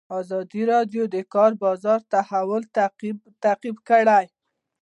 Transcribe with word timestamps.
ازادي 0.19 0.61
راډیو 0.73 1.03
د 1.07 1.11
د 1.13 1.15
کار 1.33 1.51
بازار 1.63 1.99
د 2.03 2.09
تحول 2.13 2.63
لړۍ 2.75 3.11
تعقیب 3.43 3.77
کړې. 3.89 4.23